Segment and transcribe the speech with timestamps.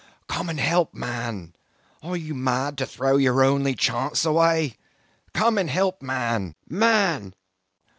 [0.27, 1.53] '"Come and help, man!
[2.01, 4.77] Are you mad to throw your only chance away?
[5.35, 6.55] Come and help, man!
[6.67, 7.35] Man!